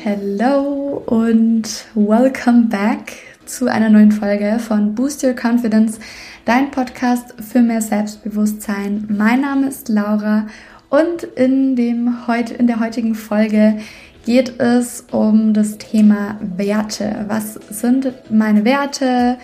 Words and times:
Hello 0.00 1.02
und 1.06 1.86
welcome 1.94 2.68
back 2.68 3.12
zu 3.46 3.66
einer 3.66 3.90
neuen 3.90 4.12
Folge 4.12 4.58
von 4.60 4.94
Boost 4.94 5.24
Your 5.24 5.34
Confidence, 5.34 5.98
dein 6.44 6.70
Podcast 6.70 7.34
für 7.40 7.60
mehr 7.60 7.82
Selbstbewusstsein. 7.82 9.08
Mein 9.10 9.40
Name 9.40 9.68
ist 9.68 9.88
Laura 9.88 10.46
und 10.88 11.24
in, 11.24 11.74
dem 11.74 12.28
heut, 12.28 12.50
in 12.50 12.66
der 12.68 12.78
heutigen 12.78 13.14
Folge 13.14 13.78
geht 14.24 14.60
es 14.60 15.04
um 15.10 15.52
das 15.52 15.78
Thema 15.78 16.38
Werte. 16.40 17.24
Was 17.28 17.54
sind 17.54 18.12
meine 18.30 18.64
Werte? 18.64 19.38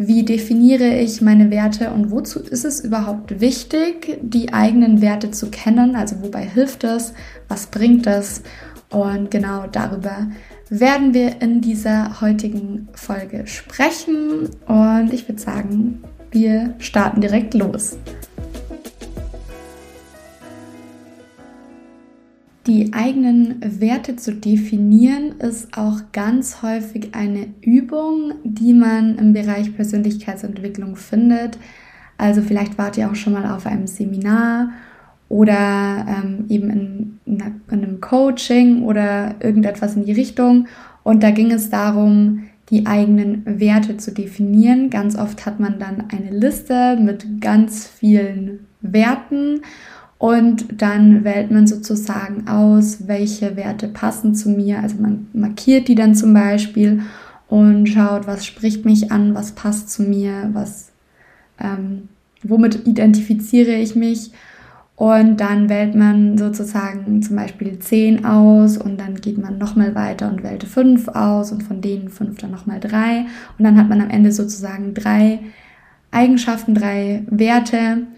Wie 0.00 0.22
definiere 0.22 0.94
ich 1.00 1.20
meine 1.22 1.50
Werte 1.50 1.90
und 1.90 2.12
wozu 2.12 2.38
ist 2.38 2.64
es 2.64 2.78
überhaupt 2.78 3.40
wichtig, 3.40 4.20
die 4.22 4.52
eigenen 4.52 5.00
Werte 5.00 5.32
zu 5.32 5.50
kennen? 5.50 5.96
Also 5.96 6.22
wobei 6.22 6.44
hilft 6.44 6.84
es? 6.84 7.14
Was 7.48 7.66
bringt 7.66 8.06
es? 8.06 8.42
Und 8.90 9.32
genau 9.32 9.66
darüber 9.66 10.28
werden 10.70 11.14
wir 11.14 11.42
in 11.42 11.60
dieser 11.60 12.20
heutigen 12.20 12.86
Folge 12.92 13.48
sprechen. 13.48 14.50
Und 14.68 15.12
ich 15.12 15.28
würde 15.28 15.40
sagen, 15.40 16.04
wir 16.30 16.74
starten 16.78 17.20
direkt 17.20 17.54
los. 17.54 17.96
Die 22.68 22.92
eigenen 22.92 23.80
Werte 23.80 24.16
zu 24.16 24.34
definieren 24.34 25.38
ist 25.38 25.74
auch 25.74 26.00
ganz 26.12 26.60
häufig 26.60 27.14
eine 27.14 27.46
Übung, 27.62 28.34
die 28.44 28.74
man 28.74 29.16
im 29.16 29.32
Bereich 29.32 29.74
Persönlichkeitsentwicklung 29.74 30.94
findet. 30.94 31.58
Also 32.18 32.42
vielleicht 32.42 32.76
wart 32.76 32.98
ihr 32.98 33.10
auch 33.10 33.14
schon 33.14 33.32
mal 33.32 33.50
auf 33.50 33.64
einem 33.64 33.86
Seminar 33.86 34.72
oder 35.30 36.06
ähm, 36.06 36.44
eben 36.50 36.68
in, 36.68 37.20
in, 37.24 37.42
einem 37.70 38.02
Coaching 38.02 38.82
oder 38.82 39.36
irgendetwas 39.40 39.96
in 39.96 40.04
die 40.04 40.12
Richtung. 40.12 40.68
Und 41.04 41.22
da 41.22 41.30
ging 41.30 41.50
es 41.50 41.70
darum, 41.70 42.50
die 42.68 42.84
eigenen 42.84 43.44
Werte 43.46 43.96
zu 43.96 44.12
definieren. 44.12 44.90
Ganz 44.90 45.16
oft 45.16 45.46
hat 45.46 45.58
man 45.58 45.78
dann 45.78 46.04
eine 46.10 46.36
Liste 46.38 46.98
mit 47.00 47.40
ganz 47.40 47.86
vielen 47.86 48.66
Werten 48.82 49.62
und 50.18 50.82
dann 50.82 51.22
wählt 51.22 51.50
man 51.52 51.68
sozusagen 51.68 52.48
aus, 52.48 53.06
welche 53.06 53.56
Werte 53.56 53.86
passen 53.86 54.34
zu 54.34 54.50
mir. 54.50 54.80
Also 54.80 54.96
man 55.00 55.28
markiert 55.32 55.86
die 55.86 55.94
dann 55.94 56.16
zum 56.16 56.34
Beispiel 56.34 57.02
und 57.46 57.86
schaut, 57.86 58.26
was 58.26 58.44
spricht 58.44 58.84
mich 58.84 59.12
an, 59.12 59.34
was 59.34 59.52
passt 59.52 59.90
zu 59.90 60.02
mir, 60.02 60.50
was, 60.52 60.90
ähm, 61.60 62.08
womit 62.42 62.86
identifiziere 62.86 63.74
ich 63.74 63.94
mich. 63.94 64.32
Und 64.96 65.36
dann 65.36 65.68
wählt 65.68 65.94
man 65.94 66.36
sozusagen 66.36 67.22
zum 67.22 67.36
Beispiel 67.36 67.78
10 67.78 68.24
aus 68.24 68.76
und 68.76 68.98
dann 68.98 69.14
geht 69.14 69.38
man 69.38 69.56
nochmal 69.56 69.94
weiter 69.94 70.28
und 70.28 70.42
wählt 70.42 70.64
5 70.64 71.06
aus 71.06 71.52
und 71.52 71.62
von 71.62 71.80
denen 71.80 72.08
5 72.08 72.38
dann 72.38 72.50
nochmal 72.50 72.80
3. 72.80 73.26
Und 73.56 73.64
dann 73.64 73.78
hat 73.78 73.88
man 73.88 74.00
am 74.00 74.10
Ende 74.10 74.32
sozusagen 74.32 74.94
drei 74.94 75.38
Eigenschaften, 76.10 76.74
drei 76.74 77.22
Werte, 77.30 78.08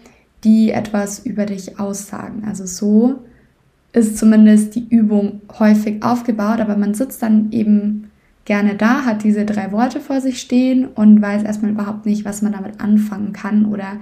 die 0.43 0.71
etwas 0.71 1.19
über 1.19 1.45
dich 1.45 1.79
aussagen. 1.79 2.43
Also 2.47 2.65
so 2.65 3.19
ist 3.93 4.17
zumindest 4.17 4.75
die 4.75 4.87
Übung 4.87 5.41
häufig 5.59 6.03
aufgebaut, 6.03 6.59
aber 6.59 6.77
man 6.77 6.93
sitzt 6.93 7.21
dann 7.21 7.51
eben 7.51 8.11
gerne 8.45 8.75
da, 8.75 9.05
hat 9.05 9.23
diese 9.23 9.45
drei 9.45 9.71
Worte 9.71 9.99
vor 9.99 10.21
sich 10.21 10.41
stehen 10.41 10.85
und 10.87 11.21
weiß 11.21 11.43
erstmal 11.43 11.71
überhaupt 11.71 12.05
nicht, 12.05 12.25
was 12.25 12.41
man 12.41 12.53
damit 12.53 12.79
anfangen 12.81 13.33
kann 13.33 13.65
oder 13.65 13.97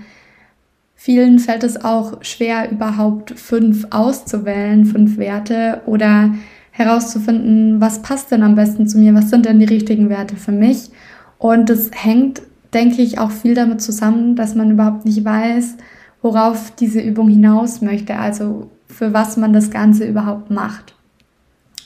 vielen 0.96 1.40
fällt 1.40 1.64
es 1.64 1.84
auch 1.84 2.24
schwer, 2.24 2.72
überhaupt 2.72 3.32
fünf 3.32 3.88
auszuwählen, 3.90 4.86
fünf 4.86 5.18
Werte 5.18 5.82
oder 5.86 6.34
herauszufinden, 6.72 7.82
was 7.82 8.02
passt 8.02 8.32
denn 8.32 8.44
am 8.44 8.56
besten 8.56 8.88
zu 8.88 8.98
mir, 8.98 9.14
was 9.14 9.30
sind 9.30 9.46
denn 9.46 9.60
die 9.60 9.66
richtigen 9.66 10.10
Werte 10.10 10.36
für 10.36 10.52
mich. 10.52 10.90
Und 11.38 11.70
das 11.70 11.92
hängt, 11.94 12.42
denke 12.74 13.02
ich, 13.02 13.20
auch 13.20 13.32
viel 13.32 13.54
damit 13.54 13.82
zusammen, 13.82 14.36
dass 14.36 14.56
man 14.56 14.72
überhaupt 14.72 15.06
nicht 15.06 15.26
weiß, 15.26 15.76
worauf 16.22 16.72
diese 16.76 17.02
Übung 17.02 17.30
hinaus 17.30 17.82
möchte, 17.82 18.18
also 18.18 18.70
für 18.88 19.14
was 19.14 19.38
man 19.38 19.54
das 19.54 19.72
Ganze 19.72 20.08
überhaupt 20.08 20.50
macht. 20.52 20.96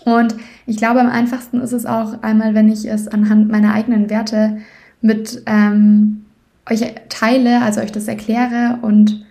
Und 0.05 0.35
ich 0.65 0.77
glaube, 0.77 0.99
am 0.99 1.09
einfachsten 1.09 1.61
ist 1.61 1.71
es 1.71 1.85
auch 1.85 2.21
einmal, 2.23 2.55
wenn 2.55 2.69
ich 2.69 2.85
es 2.85 3.07
anhand 3.07 3.49
meiner 3.49 3.73
eigenen 3.73 4.09
Werte 4.09 4.57
mit 5.01 5.43
ähm, 5.45 6.25
euch 6.69 6.83
teile, 7.09 7.61
also 7.61 7.81
euch 7.81 7.91
das 7.91 8.07
erkläre 8.07 8.79
und 8.81 9.25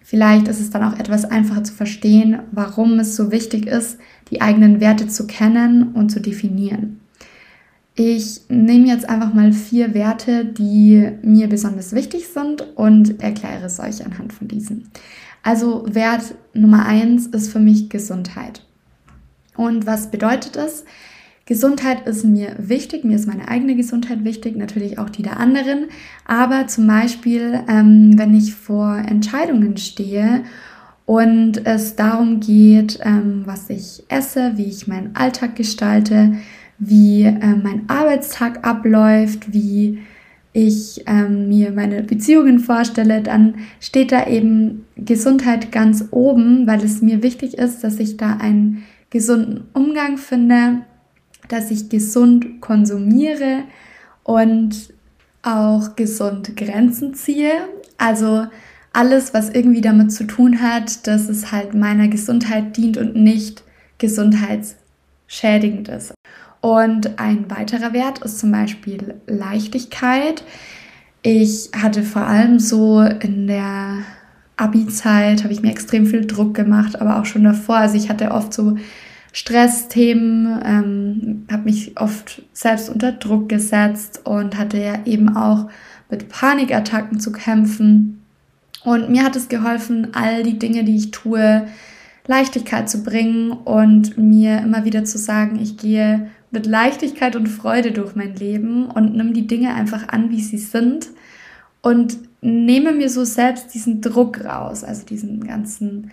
vielleicht 0.00 0.48
ist 0.48 0.60
es 0.60 0.70
dann 0.70 0.84
auch 0.84 0.98
etwas 0.98 1.24
einfacher 1.24 1.64
zu 1.64 1.72
verstehen, 1.72 2.40
warum 2.52 2.98
es 2.98 3.16
so 3.16 3.32
wichtig 3.32 3.66
ist, 3.66 3.98
die 4.30 4.40
eigenen 4.40 4.80
Werte 4.80 5.08
zu 5.08 5.26
kennen 5.26 5.92
und 5.92 6.10
zu 6.10 6.20
definieren. 6.20 7.00
Ich 7.98 8.42
nehme 8.50 8.88
jetzt 8.88 9.08
einfach 9.08 9.32
mal 9.32 9.54
vier 9.54 9.94
Werte, 9.94 10.44
die 10.44 11.12
mir 11.22 11.48
besonders 11.48 11.94
wichtig 11.94 12.28
sind 12.28 12.60
und 12.76 13.22
erkläre 13.22 13.64
es 13.64 13.80
euch 13.80 14.04
anhand 14.04 14.34
von 14.34 14.48
diesen. 14.48 14.90
Also 15.42 15.86
Wert 15.88 16.34
Nummer 16.52 16.84
eins 16.84 17.26
ist 17.26 17.50
für 17.50 17.58
mich 17.58 17.88
Gesundheit. 17.88 18.62
Und 19.56 19.86
was 19.86 20.10
bedeutet 20.10 20.56
es? 20.56 20.84
Gesundheit 21.46 22.06
ist 22.06 22.24
mir 22.24 22.56
wichtig, 22.58 23.04
mir 23.04 23.16
ist 23.16 23.28
meine 23.28 23.48
eigene 23.48 23.76
Gesundheit 23.76 24.24
wichtig, 24.24 24.56
natürlich 24.56 24.98
auch 24.98 25.08
die 25.08 25.22
der 25.22 25.40
anderen. 25.40 25.86
Aber 26.26 26.66
zum 26.66 26.86
Beispiel, 26.86 27.60
ähm, 27.66 28.18
wenn 28.18 28.34
ich 28.34 28.54
vor 28.54 28.98
Entscheidungen 28.98 29.78
stehe 29.78 30.44
und 31.06 31.64
es 31.64 31.96
darum 31.96 32.40
geht, 32.40 32.98
ähm, 33.02 33.44
was 33.46 33.70
ich 33.70 34.02
esse, 34.08 34.52
wie 34.56 34.66
ich 34.66 34.86
meinen 34.86 35.14
Alltag 35.14 35.56
gestalte, 35.56 36.34
wie 36.78 37.24
äh, 37.24 37.56
mein 37.62 37.88
Arbeitstag 37.88 38.66
abläuft, 38.66 39.52
wie 39.52 40.00
ich 40.52 41.02
ähm, 41.06 41.48
mir 41.48 41.70
meine 41.70 42.02
Beziehungen 42.02 42.58
vorstelle, 42.60 43.20
dann 43.20 43.56
steht 43.78 44.10
da 44.10 44.26
eben 44.26 44.86
Gesundheit 44.96 45.70
ganz 45.70 46.06
oben, 46.12 46.66
weil 46.66 46.82
es 46.82 47.02
mir 47.02 47.22
wichtig 47.22 47.58
ist, 47.58 47.84
dass 47.84 47.98
ich 47.98 48.16
da 48.16 48.36
einen 48.36 48.84
gesunden 49.10 49.64
Umgang 49.74 50.16
finde, 50.16 50.82
dass 51.48 51.70
ich 51.70 51.90
gesund 51.90 52.62
konsumiere 52.62 53.64
und 54.24 54.94
auch 55.42 55.94
gesund 55.94 56.56
Grenzen 56.56 57.12
ziehe. 57.12 57.52
Also 57.98 58.46
alles, 58.94 59.34
was 59.34 59.50
irgendwie 59.50 59.82
damit 59.82 60.10
zu 60.10 60.24
tun 60.24 60.62
hat, 60.62 61.06
dass 61.06 61.28
es 61.28 61.52
halt 61.52 61.74
meiner 61.74 62.08
Gesundheit 62.08 62.78
dient 62.78 62.96
und 62.96 63.14
nicht 63.14 63.62
gesundheitsschädigend 63.98 65.90
ist. 65.90 66.14
Und 66.66 67.20
ein 67.20 67.48
weiterer 67.48 67.92
Wert 67.92 68.18
ist 68.24 68.40
zum 68.40 68.50
Beispiel 68.50 69.14
Leichtigkeit. 69.28 70.42
Ich 71.22 71.70
hatte 71.80 72.02
vor 72.02 72.26
allem 72.26 72.58
so 72.58 73.02
in 73.02 73.46
der 73.46 73.98
Abi-Zeit, 74.56 75.44
habe 75.44 75.52
ich 75.52 75.62
mir 75.62 75.70
extrem 75.70 76.06
viel 76.06 76.26
Druck 76.26 76.54
gemacht, 76.54 77.00
aber 77.00 77.20
auch 77.20 77.24
schon 77.24 77.44
davor. 77.44 77.76
Also 77.76 77.96
ich 77.96 78.08
hatte 78.08 78.32
oft 78.32 78.52
so 78.52 78.76
Stressthemen, 79.32 80.60
ähm, 80.64 81.46
habe 81.52 81.62
mich 81.62 82.00
oft 82.00 82.42
selbst 82.52 82.90
unter 82.90 83.12
Druck 83.12 83.48
gesetzt 83.48 84.22
und 84.24 84.58
hatte 84.58 84.82
ja 84.82 84.98
eben 85.04 85.36
auch 85.36 85.68
mit 86.10 86.28
Panikattacken 86.28 87.20
zu 87.20 87.30
kämpfen. 87.30 88.24
Und 88.82 89.08
mir 89.08 89.22
hat 89.22 89.36
es 89.36 89.48
geholfen, 89.48 90.08
all 90.14 90.42
die 90.42 90.58
Dinge, 90.58 90.82
die 90.82 90.96
ich 90.96 91.12
tue, 91.12 91.68
Leichtigkeit 92.26 92.90
zu 92.90 93.04
bringen 93.04 93.52
und 93.52 94.18
mir 94.18 94.58
immer 94.58 94.84
wieder 94.84 95.04
zu 95.04 95.16
sagen, 95.16 95.60
ich 95.62 95.76
gehe 95.76 96.28
mit 96.56 96.64
Leichtigkeit 96.64 97.36
und 97.36 97.48
Freude 97.48 97.92
durch 97.92 98.16
mein 98.16 98.34
Leben 98.34 98.86
und 98.86 99.14
nimm 99.14 99.34
die 99.34 99.46
Dinge 99.46 99.74
einfach 99.74 100.08
an, 100.08 100.30
wie 100.30 100.40
sie 100.40 100.56
sind 100.56 101.08
und 101.82 102.16
nehme 102.40 102.92
mir 102.92 103.10
so 103.10 103.24
selbst 103.24 103.74
diesen 103.74 104.00
Druck 104.00 104.42
raus, 104.42 104.82
also 104.82 105.04
diesen 105.04 105.46
ganzen 105.46 106.12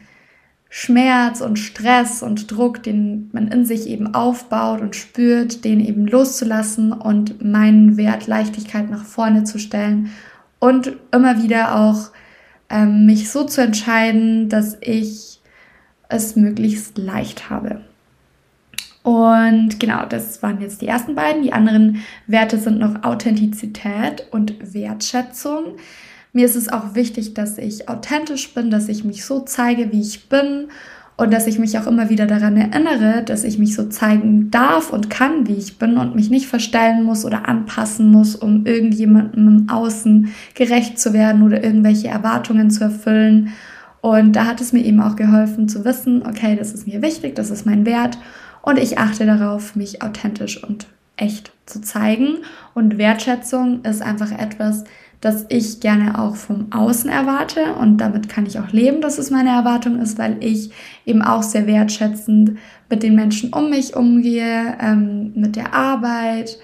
Schmerz 0.68 1.40
und 1.40 1.60
Stress 1.60 2.22
und 2.24 2.52
Druck, 2.52 2.84
den 2.84 3.30
man 3.32 3.48
in 3.48 3.66
sich 3.66 3.88
eben 3.88 4.14
aufbaut 4.14 4.82
und 4.82 4.98
spürt, 4.98 5.64
den 5.64 5.80
eben 5.80 6.08
loszulassen 6.08 6.92
und 6.92 7.42
meinen 7.42 7.96
Wert 7.96 8.28
Leichtigkeit 8.28 8.90
nach 8.90 9.06
vorne 9.06 9.46
zu 9.46 9.60
stellen 9.60 10.10
und 10.60 10.92
immer 11.14 11.42
wieder 11.42 11.80
auch 11.80 12.12
ähm, 12.70 13.06
mich 13.06 13.32
so 13.32 13.46
zu 13.46 13.62
entscheiden, 13.62 14.50
dass 14.50 14.76
ich 14.82 15.40
es 16.10 16.36
möglichst 16.36 16.98
leicht 16.98 17.50
habe. 17.50 17.80
Und 19.04 19.82
genau, 19.82 20.06
das 20.08 20.42
waren 20.42 20.62
jetzt 20.62 20.82
die 20.82 20.88
ersten 20.88 21.14
beiden. 21.14 21.44
Die 21.44 21.54
anderen 21.54 21.98
Werte 22.26 22.58
sind 22.58 22.80
noch 22.80 23.04
Authentizität 23.04 24.28
und 24.32 24.74
Wertschätzung. 24.74 25.76
Mir 26.32 26.46
ist 26.46 26.56
es 26.56 26.70
auch 26.70 26.96
wichtig, 26.96 27.34
dass 27.34 27.58
ich 27.58 27.90
authentisch 27.90 28.54
bin, 28.54 28.72
dass 28.72 28.88
ich 28.88 29.04
mich 29.04 29.26
so 29.26 29.42
zeige, 29.42 29.92
wie 29.92 30.02
ich 30.02 30.30
bin 30.30 30.70
und 31.16 31.32
dass 31.32 31.48
ich 31.48 31.60
mich 31.60 31.78
auch 31.78 31.86
immer 31.86 32.10
wieder 32.10 32.26
daran 32.26 32.58
erinnere, 32.58 33.24
dass 33.24 33.44
ich 33.44 33.60
mich 33.60 33.76
so 33.76 33.88
zeigen 33.88 34.50
darf 34.50 34.92
und 34.92 35.10
kann, 35.10 35.48
wie 35.48 35.54
ich 35.54 35.78
bin 35.78 35.98
und 35.98 36.16
mich 36.16 36.30
nicht 36.30 36.48
verstellen 36.48 37.04
muss 37.04 37.24
oder 37.24 37.48
anpassen 37.48 38.10
muss, 38.10 38.36
um 38.36 38.66
irgendjemandem 38.66 39.48
im 39.48 39.70
Außen 39.70 40.34
gerecht 40.56 40.98
zu 40.98 41.14
werden 41.14 41.44
oder 41.44 41.64
irgendwelche 41.64 42.08
Erwartungen 42.08 42.72
zu 42.72 42.86
erfüllen. 42.86 43.50
Und 44.02 44.36
da 44.36 44.46
hat 44.46 44.60
es 44.60 44.74
mir 44.74 44.84
eben 44.84 45.02
auch 45.02 45.16
geholfen 45.16 45.70
zu 45.70 45.86
wissen, 45.86 46.24
okay, 46.26 46.56
das 46.58 46.74
ist 46.74 46.88
mir 46.88 47.02
wichtig, 47.02 47.36
das 47.36 47.52
ist 47.52 47.66
mein 47.66 47.86
Wert 47.86 48.18
und 48.64 48.80
ich 48.80 48.98
achte 48.98 49.26
darauf, 49.26 49.76
mich 49.76 50.02
authentisch 50.02 50.64
und 50.64 50.88
echt 51.18 51.52
zu 51.66 51.82
zeigen. 51.82 52.38
Und 52.74 52.98
Wertschätzung 52.98 53.84
ist 53.84 54.02
einfach 54.02 54.32
etwas, 54.32 54.86
das 55.22 55.46
ich 55.50 55.80
gerne 55.80 56.20
auch 56.20 56.36
vom 56.36 56.72
Außen 56.72 57.10
erwarte 57.10 57.76
und 57.76 57.98
damit 57.98 58.28
kann 58.28 58.46
ich 58.46 58.60
auch 58.60 58.72
leben, 58.72 59.00
dass 59.00 59.18
es 59.18 59.32
meine 59.32 59.52
Erwartung 59.52 60.00
ist, 60.00 60.18
weil 60.18 60.38
ich 60.42 60.72
eben 61.06 61.22
auch 61.22 61.44
sehr 61.44 61.68
wertschätzend 61.68 62.58
mit 62.90 63.04
den 63.04 63.16
Menschen 63.16 63.54
um 63.54 63.70
mich 63.70 63.96
umgehe, 63.96 64.78
ähm, 64.82 65.32
mit 65.36 65.56
der 65.56 65.74
Arbeit, 65.74 66.58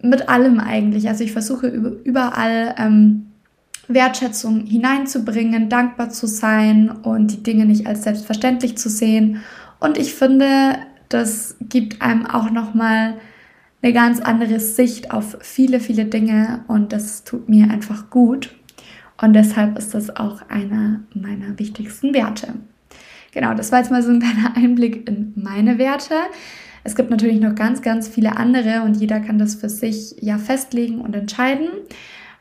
mit 0.00 0.28
allem 0.28 0.60
eigentlich. 0.60 1.08
Also 1.08 1.24
ich 1.24 1.32
versuche 1.32 1.68
überall 1.68 2.74
ähm, 2.78 3.26
Wertschätzung 3.88 4.64
hineinzubringen, 4.64 5.68
dankbar 5.68 6.10
zu 6.10 6.26
sein 6.26 6.90
und 6.90 7.32
die 7.32 7.42
Dinge 7.42 7.66
nicht 7.66 7.86
als 7.86 8.04
selbstverständlich 8.04 8.78
zu 8.78 8.88
sehen. 8.88 9.42
Und 9.78 9.98
ich 9.98 10.14
finde, 10.14 10.76
das 11.14 11.56
gibt 11.60 12.02
einem 12.02 12.26
auch 12.26 12.50
nochmal 12.50 13.12
mal 13.12 13.20
eine 13.84 13.92
ganz 13.92 14.18
andere 14.20 14.60
Sicht 14.60 15.10
auf 15.10 15.36
viele, 15.42 15.78
viele 15.78 16.06
Dinge 16.06 16.64
und 16.68 16.94
das 16.94 17.22
tut 17.22 17.50
mir 17.50 17.70
einfach 17.70 18.08
gut. 18.08 18.54
Und 19.20 19.34
deshalb 19.34 19.76
ist 19.76 19.92
das 19.92 20.16
auch 20.16 20.40
einer 20.48 21.00
meiner 21.14 21.58
wichtigsten 21.58 22.14
Werte. 22.14 22.54
Genau, 23.32 23.52
das 23.52 23.72
war 23.72 23.80
jetzt 23.80 23.90
mal 23.90 24.02
so 24.02 24.10
ein 24.10 24.20
kleiner 24.20 24.56
Einblick 24.56 25.06
in 25.06 25.34
meine 25.36 25.76
Werte. 25.76 26.14
Es 26.82 26.94
gibt 26.94 27.10
natürlich 27.10 27.40
noch 27.40 27.54
ganz, 27.54 27.82
ganz 27.82 28.08
viele 28.08 28.38
andere 28.38 28.82
und 28.84 28.94
jeder 28.94 29.20
kann 29.20 29.38
das 29.38 29.54
für 29.54 29.68
sich 29.68 30.16
ja 30.18 30.38
festlegen 30.38 31.02
und 31.02 31.14
entscheiden. 31.14 31.68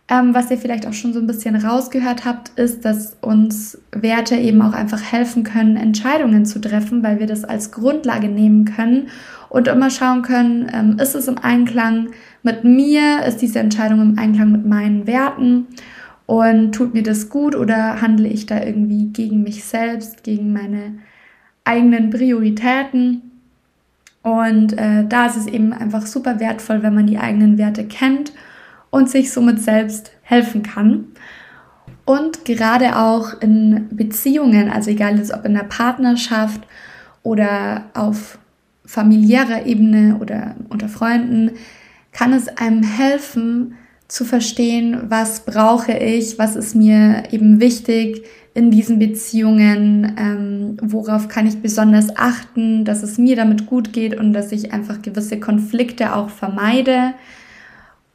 Ähm, 0.10 0.34
was 0.34 0.52
ihr 0.52 0.58
vielleicht 0.58 0.86
auch 0.86 0.94
schon 0.94 1.14
so 1.14 1.20
ein 1.20 1.28
bisschen 1.28 1.56
rausgehört 1.56 2.26
habt, 2.26 2.50
ist, 2.60 2.84
dass 2.84 3.16
uns 3.22 3.78
Werte 3.92 4.36
eben 4.36 4.62
auch 4.62 4.74
einfach 4.74 5.02
helfen 5.02 5.44
können, 5.44 5.78
Entscheidungen 5.78 6.46
zu 6.46 6.60
treffen, 6.60 7.04
weil 7.04 7.20
wir 7.20 7.28
das 7.28 7.46
als 7.46 7.72
Grundlage 7.72 8.28
nehmen 8.28 8.66
können 8.66 9.08
und 9.48 9.70
immer 9.70 9.90
schauen 9.90 10.22
können, 10.22 10.70
ähm, 10.74 10.98
ist 11.00 11.16
es 11.16 11.30
im 11.30 11.38
Einklang 11.38 12.10
mit 12.44 12.66
mir, 12.66 13.24
ist 13.26 13.38
diese 13.38 13.60
Entscheidung 13.60 14.02
im 14.02 14.20
Einklang 14.20 14.52
mit 14.52 14.66
meinen 14.66 15.08
Werten 15.08 15.68
und 16.26 16.74
tut 16.74 16.94
mir 16.94 17.04
das 17.04 17.30
gut 17.30 17.56
oder 17.56 18.02
handle 18.02 18.28
ich 18.28 18.46
da 18.46 18.62
irgendwie 18.62 19.06
gegen 19.06 19.44
mich 19.44 19.64
selbst, 19.64 20.24
gegen 20.24 20.52
meine 20.52 20.96
eigenen 21.64 22.10
Prioritäten. 22.10 23.22
Und 24.22 24.78
äh, 24.78 25.06
da 25.08 25.28
ist 25.28 25.38
es 25.38 25.48
eben 25.48 25.72
einfach 25.72 26.06
super 26.06 26.42
wertvoll, 26.42 26.84
wenn 26.84 26.96
man 26.96 27.08
die 27.08 27.20
eigenen 27.20 27.58
Werte 27.58 27.86
kennt 27.86 28.34
und 28.94 29.10
sich 29.10 29.32
somit 29.32 29.60
selbst 29.60 30.12
helfen 30.22 30.62
kann. 30.62 31.06
Und 32.06 32.46
gerade 32.46 32.96
auch 33.00 33.42
in 33.42 33.88
Beziehungen, 33.90 34.70
also 34.70 34.92
egal 34.92 35.18
jetzt 35.18 35.34
ob 35.34 35.46
in 35.46 35.56
der 35.56 35.64
Partnerschaft 35.64 36.62
oder 37.24 37.86
auf 37.96 38.38
familiärer 38.86 39.66
Ebene 39.66 40.18
oder 40.22 40.56
unter 40.70 40.90
Freunden, 40.90 41.54
kann 42.12 42.34
es 42.34 42.48
einem 42.50 42.84
helfen 42.84 43.74
zu 44.08 44.26
verstehen, 44.26 45.06
was 45.08 45.40
brauche 45.40 45.94
ich, 45.94 46.38
was 46.38 46.56
ist 46.56 46.76
mir 46.76 47.24
eben 47.32 47.60
wichtig 47.60 48.24
in 48.54 48.70
diesen 48.70 49.00
Beziehungen, 49.00 50.16
ähm, 50.20 50.78
worauf 50.84 51.30
kann 51.30 51.48
ich 51.48 51.64
besonders 51.64 52.16
achten, 52.16 52.86
dass 52.86 53.02
es 53.02 53.18
mir 53.18 53.36
damit 53.38 53.66
gut 53.66 53.92
geht 53.92 54.16
und 54.16 54.34
dass 54.34 54.52
ich 54.52 54.72
einfach 54.72 55.02
gewisse 55.02 55.40
Konflikte 55.40 56.16
auch 56.16 56.30
vermeide. 56.30 57.16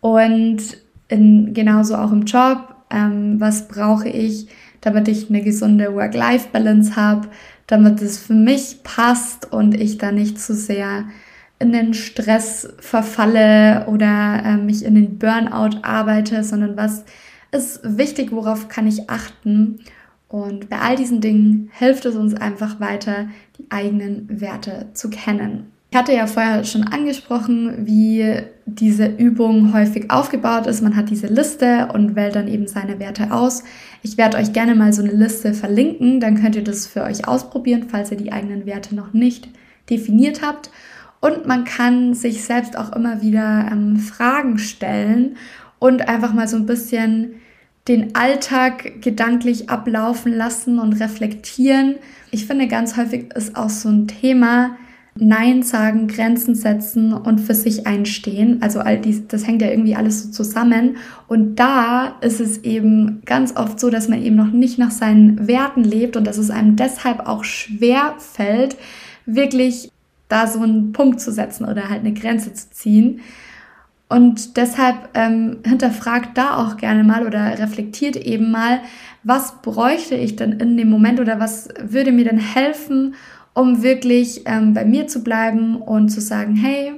Und 0.00 0.76
in, 1.08 1.54
genauso 1.54 1.96
auch 1.96 2.12
im 2.12 2.22
Job, 2.22 2.74
ähm, 2.90 3.40
was 3.40 3.68
brauche 3.68 4.08
ich, 4.08 4.48
damit 4.80 5.08
ich 5.08 5.28
eine 5.28 5.42
gesunde 5.42 5.94
Work-Life-Balance 5.94 6.96
habe, 6.96 7.28
damit 7.66 8.00
es 8.00 8.18
für 8.18 8.34
mich 8.34 8.82
passt 8.82 9.52
und 9.52 9.74
ich 9.74 9.98
da 9.98 10.12
nicht 10.12 10.40
zu 10.40 10.54
sehr 10.54 11.04
in 11.58 11.72
den 11.72 11.92
Stress 11.92 12.72
verfalle 12.78 13.86
oder 13.88 14.42
äh, 14.44 14.56
mich 14.56 14.84
in 14.84 14.94
den 14.94 15.18
Burnout 15.18 15.78
arbeite, 15.82 16.44
sondern 16.44 16.76
was 16.76 17.04
ist 17.50 17.80
wichtig, 17.82 18.30
worauf 18.30 18.68
kann 18.68 18.86
ich 18.86 19.10
achten. 19.10 19.80
Und 20.28 20.68
bei 20.68 20.78
all 20.78 20.96
diesen 20.96 21.20
Dingen 21.20 21.70
hilft 21.72 22.04
es 22.04 22.14
uns 22.14 22.34
einfach 22.34 22.80
weiter, 22.80 23.28
die 23.58 23.66
eigenen 23.70 24.40
Werte 24.40 24.90
zu 24.92 25.10
kennen. 25.10 25.72
Ich 25.90 25.96
hatte 25.96 26.12
ja 26.12 26.26
vorher 26.26 26.64
schon 26.64 26.84
angesprochen, 26.84 27.86
wie 27.86 28.42
diese 28.66 29.06
Übung 29.06 29.72
häufig 29.72 30.10
aufgebaut 30.10 30.66
ist. 30.66 30.82
Man 30.82 30.96
hat 30.96 31.08
diese 31.08 31.28
Liste 31.28 31.88
und 31.94 32.14
wählt 32.14 32.36
dann 32.36 32.46
eben 32.46 32.66
seine 32.66 32.98
Werte 32.98 33.32
aus. 33.32 33.64
Ich 34.02 34.18
werde 34.18 34.36
euch 34.36 34.52
gerne 34.52 34.74
mal 34.74 34.92
so 34.92 35.02
eine 35.02 35.12
Liste 35.12 35.54
verlinken, 35.54 36.20
dann 36.20 36.40
könnt 36.40 36.56
ihr 36.56 36.64
das 36.64 36.86
für 36.86 37.04
euch 37.04 37.26
ausprobieren, 37.26 37.86
falls 37.88 38.10
ihr 38.10 38.18
die 38.18 38.32
eigenen 38.32 38.66
Werte 38.66 38.94
noch 38.94 39.14
nicht 39.14 39.48
definiert 39.88 40.42
habt. 40.42 40.70
Und 41.20 41.46
man 41.46 41.64
kann 41.64 42.12
sich 42.12 42.44
selbst 42.44 42.76
auch 42.76 42.94
immer 42.94 43.22
wieder 43.22 43.68
ähm, 43.72 43.96
Fragen 43.96 44.58
stellen 44.58 45.36
und 45.78 46.06
einfach 46.06 46.34
mal 46.34 46.48
so 46.48 46.56
ein 46.56 46.66
bisschen 46.66 47.36
den 47.88 48.14
Alltag 48.14 49.00
gedanklich 49.00 49.70
ablaufen 49.70 50.34
lassen 50.34 50.78
und 50.78 51.00
reflektieren. 51.00 51.96
Ich 52.30 52.46
finde, 52.46 52.68
ganz 52.68 52.98
häufig 52.98 53.32
ist 53.34 53.56
auch 53.56 53.70
so 53.70 53.88
ein 53.88 54.06
Thema, 54.06 54.76
Nein 55.20 55.62
sagen, 55.62 56.06
Grenzen 56.06 56.54
setzen 56.54 57.12
und 57.12 57.40
für 57.40 57.54
sich 57.54 57.86
einstehen. 57.86 58.62
Also 58.62 58.80
all 58.80 58.98
dies, 58.98 59.26
das 59.26 59.46
hängt 59.46 59.62
ja 59.62 59.68
irgendwie 59.68 59.96
alles 59.96 60.22
so 60.22 60.30
zusammen. 60.30 60.96
Und 61.26 61.56
da 61.56 62.16
ist 62.20 62.40
es 62.40 62.58
eben 62.58 63.22
ganz 63.24 63.56
oft 63.56 63.80
so, 63.80 63.90
dass 63.90 64.08
man 64.08 64.22
eben 64.22 64.36
noch 64.36 64.52
nicht 64.52 64.78
nach 64.78 64.90
seinen 64.90 65.48
Werten 65.48 65.84
lebt 65.84 66.16
und 66.16 66.26
dass 66.26 66.38
es 66.38 66.50
einem 66.50 66.76
deshalb 66.76 67.26
auch 67.26 67.44
schwer 67.44 68.14
fällt, 68.18 68.76
wirklich 69.26 69.90
da 70.28 70.46
so 70.46 70.60
einen 70.60 70.92
Punkt 70.92 71.20
zu 71.20 71.32
setzen 71.32 71.64
oder 71.64 71.88
halt 71.88 72.00
eine 72.00 72.12
Grenze 72.12 72.52
zu 72.52 72.70
ziehen. 72.70 73.20
Und 74.10 74.56
deshalb 74.56 75.10
ähm, 75.14 75.58
hinterfragt 75.66 76.38
da 76.38 76.56
auch 76.56 76.78
gerne 76.78 77.04
mal 77.04 77.26
oder 77.26 77.58
reflektiert 77.58 78.16
eben 78.16 78.50
mal, 78.50 78.80
was 79.22 79.60
bräuchte 79.60 80.14
ich 80.14 80.36
denn 80.36 80.52
in 80.52 80.78
dem 80.78 80.88
Moment 80.88 81.20
oder 81.20 81.40
was 81.40 81.68
würde 81.78 82.12
mir 82.12 82.24
denn 82.24 82.38
helfen, 82.38 83.14
um 83.58 83.82
wirklich 83.82 84.42
ähm, 84.46 84.72
bei 84.72 84.84
mir 84.84 85.08
zu 85.08 85.24
bleiben 85.24 85.76
und 85.76 86.10
zu 86.10 86.20
sagen, 86.20 86.54
hey, 86.54 86.92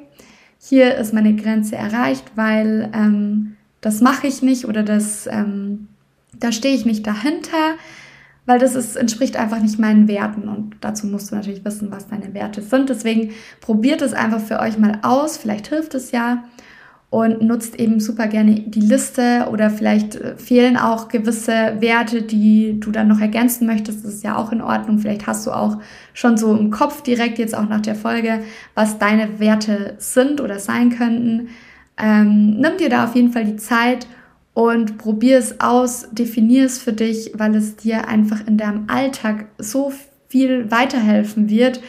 hier 0.59 0.97
ist 0.97 1.15
meine 1.15 1.35
Grenze 1.35 1.77
erreicht, 1.77 2.25
weil 2.35 2.91
ähm, 2.93 3.57
das 3.81 4.03
mache 4.03 4.27
ich 4.27 4.43
nicht 4.43 4.67
oder 4.67 4.83
das, 4.83 5.27
ähm, 5.27 5.89
da 6.39 6.53
stehe 6.53 6.75
ich 6.75 6.85
nicht 6.85 7.07
dahinter, 7.07 7.76
weil 8.45 8.59
das 8.59 8.75
ist, 8.75 8.97
entspricht 8.97 9.37
einfach 9.37 9.61
nicht 9.61 9.79
meinen 9.79 10.07
Werten. 10.07 10.49
Und 10.49 10.76
dazu 10.83 11.07
musst 11.07 11.31
du 11.31 11.37
natürlich 11.37 11.64
wissen, 11.64 11.90
was 11.90 12.09
deine 12.09 12.35
Werte 12.35 12.61
sind. 12.61 12.90
Deswegen 12.90 13.31
probiert 13.62 14.02
es 14.02 14.12
einfach 14.12 14.40
für 14.40 14.61
euch 14.61 14.76
mal 14.76 14.99
aus, 15.02 15.38
vielleicht 15.38 15.69
hilft 15.69 15.95
es 15.95 16.11
ja 16.11 16.45
und 17.11 17.43
nutzt 17.43 17.79
eben 17.81 17.99
super 17.99 18.29
gerne 18.29 18.55
die 18.55 18.81
Liste 18.81 19.49
oder 19.50 19.69
vielleicht 19.69 20.14
äh, 20.14 20.37
fehlen 20.37 20.76
auch 20.76 21.09
gewisse 21.09 21.76
Werte, 21.81 22.23
die 22.23 22.79
du 22.79 22.93
dann 22.93 23.09
noch 23.09 23.21
ergänzen 23.21 23.67
möchtest. 23.67 24.05
Das 24.05 24.14
ist 24.14 24.25
ja 24.25 24.37
auch 24.37 24.52
in 24.52 24.62
Ordnung. 24.62 25.00
Vielleicht 25.00 25.26
hast 25.26 25.45
du 25.47 25.50
auch 25.50 25.79
schon 26.14 26.37
so 26.37 26.57
im 26.57 26.71
Kopf 26.71 27.02
direkt 27.02 27.38
jetzt 27.38 27.57
auch 27.57 27.69
nach 27.69 27.81
der 27.81 27.97
Folge, 27.97 28.40
was 28.75 28.99
deine 28.99 29.40
Werte 29.40 29.95
sind 29.99 30.40
oder 30.40 30.61
sein 30.61 30.90
könnten. 30.90 31.49
Ähm, 31.99 32.61
nimm 32.61 32.76
dir 32.79 32.88
da 32.88 33.05
auf 33.05 33.17
jeden 33.17 33.33
Fall 33.33 33.45
die 33.45 33.57
Zeit 33.57 34.07
und 34.55 34.97
probier 34.97 35.38
es 35.38 35.61
aus, 35.61 36.09
definier 36.12 36.67
es 36.67 36.79
für 36.79 36.93
dich, 36.93 37.33
weil 37.35 37.57
es 37.57 37.75
dir 37.75 38.07
einfach 38.07 38.47
in 38.47 38.57
deinem 38.57 38.85
Alltag 38.87 39.47
so 39.59 39.93
viel 40.29 40.71
weiterhelfen 40.71 41.50
wird 41.50 41.81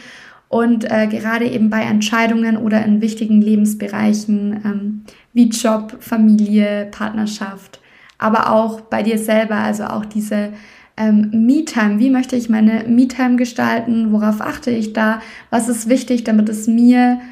und 0.52 0.84
äh, 0.84 1.06
gerade 1.06 1.46
eben 1.46 1.70
bei 1.70 1.80
Entscheidungen 1.80 2.58
oder 2.58 2.84
in 2.84 3.00
wichtigen 3.00 3.40
Lebensbereichen 3.40 4.60
ähm, 4.62 5.04
wie 5.32 5.48
Job, 5.48 5.96
Familie, 6.00 6.88
Partnerschaft, 6.90 7.80
aber 8.18 8.52
auch 8.52 8.82
bei 8.82 9.02
dir 9.02 9.16
selber, 9.16 9.54
also 9.54 9.84
auch 9.84 10.04
diese 10.04 10.50
ähm, 10.98 11.30
Me-Time. 11.32 11.98
Wie 11.98 12.10
möchte 12.10 12.36
ich 12.36 12.50
meine 12.50 12.84
Me-Time 12.86 13.36
gestalten? 13.36 14.12
Worauf 14.12 14.42
achte 14.42 14.70
ich 14.70 14.92
da? 14.92 15.22
Was 15.48 15.70
ist 15.70 15.88
wichtig, 15.88 16.24
damit 16.24 16.50
es 16.50 16.66
mir 16.66 17.22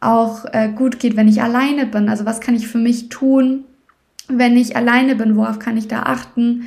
auch 0.00 0.44
äh, 0.52 0.68
gut 0.68 0.98
geht, 0.98 1.16
wenn 1.16 1.26
ich 1.26 1.40
alleine 1.40 1.86
bin? 1.86 2.10
Also 2.10 2.26
was 2.26 2.42
kann 2.42 2.54
ich 2.54 2.68
für 2.68 2.76
mich 2.76 3.08
tun, 3.08 3.64
wenn 4.28 4.58
ich 4.58 4.76
alleine 4.76 5.16
bin? 5.16 5.36
Worauf 5.36 5.58
kann 5.58 5.78
ich 5.78 5.88
da 5.88 6.02
achten? 6.02 6.64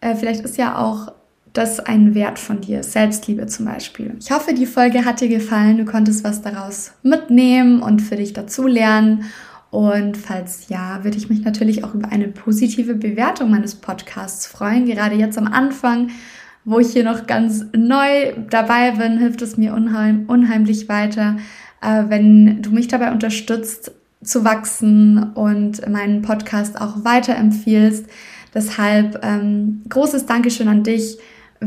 Äh, 0.00 0.16
vielleicht 0.16 0.44
ist 0.44 0.58
ja 0.58 0.76
auch 0.78 1.12
das 1.54 1.80
ein 1.80 2.14
Wert 2.14 2.38
von 2.38 2.60
dir, 2.60 2.82
Selbstliebe 2.82 3.46
zum 3.46 3.64
Beispiel. 3.64 4.14
Ich 4.20 4.30
hoffe, 4.30 4.52
die 4.52 4.66
Folge 4.66 5.06
hat 5.06 5.22
dir 5.22 5.28
gefallen, 5.28 5.78
du 5.78 5.84
konntest 5.86 6.22
was 6.22 6.42
daraus 6.42 6.92
mitnehmen 7.02 7.80
und 7.80 8.02
für 8.02 8.16
dich 8.16 8.34
dazulernen. 8.34 9.24
Und 9.70 10.16
falls 10.16 10.68
ja, 10.68 11.02
würde 11.02 11.16
ich 11.16 11.30
mich 11.30 11.42
natürlich 11.42 11.82
auch 11.82 11.94
über 11.94 12.12
eine 12.12 12.28
positive 12.28 12.94
Bewertung 12.94 13.50
meines 13.50 13.74
Podcasts 13.74 14.46
freuen. 14.46 14.84
Gerade 14.84 15.16
jetzt 15.16 15.38
am 15.38 15.46
Anfang 15.46 16.10
wo 16.64 16.78
ich 16.78 16.92
hier 16.92 17.04
noch 17.04 17.26
ganz 17.26 17.66
neu 17.76 18.32
dabei 18.50 18.92
bin, 18.92 19.18
hilft 19.18 19.42
es 19.42 19.56
mir 19.56 19.74
unheim, 19.74 20.24
unheimlich 20.28 20.88
weiter, 20.88 21.36
äh, 21.82 22.04
wenn 22.08 22.62
du 22.62 22.70
mich 22.70 22.88
dabei 22.88 23.12
unterstützt 23.12 23.92
zu 24.22 24.44
wachsen 24.44 25.32
und 25.34 25.86
meinen 25.88 26.22
Podcast 26.22 26.80
auch 26.80 27.04
weiterempfiehlst. 27.04 28.06
Deshalb 28.54 29.20
ähm, 29.22 29.82
großes 29.88 30.24
Dankeschön 30.26 30.68
an 30.68 30.82
dich, 30.82 31.18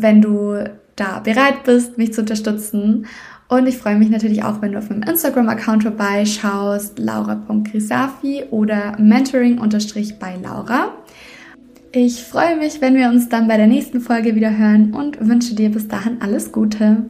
wenn 0.01 0.21
du 0.21 0.63
da 0.95 1.19
bereit 1.19 1.63
bist, 1.63 1.97
mich 1.97 2.13
zu 2.13 2.21
unterstützen. 2.21 3.05
Und 3.49 3.67
ich 3.67 3.77
freue 3.77 3.97
mich 3.97 4.09
natürlich 4.09 4.43
auch, 4.43 4.61
wenn 4.61 4.73
du 4.73 4.77
auf 4.77 4.89
meinem 4.89 5.03
Instagram-Account 5.03 5.83
vorbeischaust, 5.83 6.99
laura.grisafi 6.99 8.45
oder 8.51 8.97
mentoring 8.99 9.59
bei 10.19 10.35
Laura. 10.43 10.91
Ich 11.93 12.23
freue 12.23 12.57
mich, 12.57 12.81
wenn 12.81 12.95
wir 12.95 13.07
uns 13.07 13.29
dann 13.29 13.47
bei 13.47 13.55
der 13.55 13.67
nächsten 13.67 14.01
Folge 14.01 14.35
wieder 14.35 14.57
hören 14.57 14.93
und 14.93 15.25
wünsche 15.25 15.55
dir 15.55 15.69
bis 15.69 15.87
dahin 15.87 16.17
alles 16.21 16.51
Gute. 16.51 17.09